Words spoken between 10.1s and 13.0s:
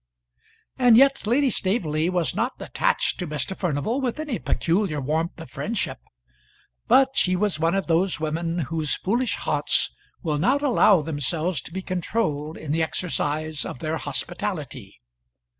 will not allow themselves to be controlled in the